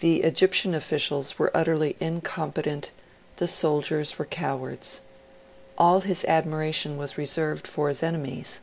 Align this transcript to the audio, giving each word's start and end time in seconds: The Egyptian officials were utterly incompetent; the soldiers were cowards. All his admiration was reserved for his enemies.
The 0.00 0.22
Egyptian 0.24 0.74
officials 0.74 1.38
were 1.38 1.52
utterly 1.56 1.94
incompetent; 2.00 2.90
the 3.36 3.46
soldiers 3.46 4.18
were 4.18 4.24
cowards. 4.24 5.00
All 5.78 6.00
his 6.00 6.24
admiration 6.24 6.96
was 6.96 7.16
reserved 7.16 7.68
for 7.68 7.86
his 7.86 8.02
enemies. 8.02 8.58